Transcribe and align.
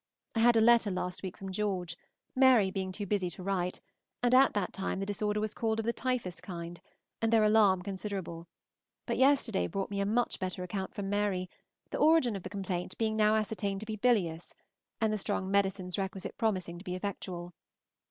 I 0.33 0.39
had 0.39 0.55
a 0.55 0.61
letter 0.61 0.89
last 0.89 1.21
week 1.21 1.37
from 1.37 1.51
George, 1.51 1.95
Mary 2.35 2.71
being 2.71 2.91
too 2.91 3.05
busy 3.05 3.29
to 3.29 3.43
write, 3.43 3.81
and 4.23 4.33
at 4.33 4.55
that 4.55 4.73
time 4.73 4.99
the 4.99 5.05
disorder 5.05 5.39
was 5.39 5.53
called 5.53 5.77
of 5.79 5.85
the 5.85 5.93
typhus 5.93 6.41
kind, 6.41 6.81
and 7.21 7.31
their 7.31 7.43
alarm 7.43 7.83
considerable, 7.83 8.47
but 9.05 9.17
yesterday 9.17 9.67
brought 9.67 9.91
me 9.91 10.01
a 10.01 10.05
much 10.07 10.39
better 10.39 10.63
account 10.63 10.95
from 10.95 11.11
Mary, 11.11 11.51
the 11.91 11.99
origin 11.99 12.35
of 12.35 12.41
the 12.41 12.49
complaint 12.49 12.97
being 12.97 13.15
now 13.15 13.35
ascertained 13.35 13.81
to 13.81 13.85
be 13.85 13.95
bilious, 13.95 14.55
and 14.99 15.13
the 15.13 15.19
strong 15.19 15.51
medicines 15.51 15.99
requisite 15.99 16.35
promising 16.35 16.79
to 16.79 16.83
be 16.85 16.95
effectual. 16.95 17.53